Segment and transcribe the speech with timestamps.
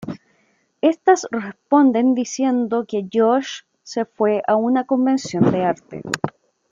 [0.81, 6.01] Estas responden diciendo que Josh se fue a una convención de arte.